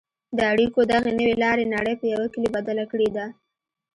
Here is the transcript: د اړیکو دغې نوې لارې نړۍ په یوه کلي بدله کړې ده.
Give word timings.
د 0.37 0.39
اړیکو 0.51 0.79
دغې 0.91 1.11
نوې 1.19 1.35
لارې 1.43 1.65
نړۍ 1.75 1.95
په 2.01 2.05
یوه 2.13 2.27
کلي 2.33 2.49
بدله 2.55 2.83
کړې 2.91 3.09
ده. 3.15 3.25